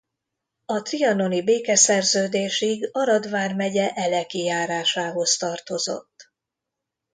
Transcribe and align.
A 0.65 0.81
trianoni 0.81 1.43
békeszerződésig 1.43 2.89
Arad 2.91 3.29
vármegye 3.29 3.91
Eleki 3.93 4.43
járásához 4.43 5.35
tartozott. 5.37 6.31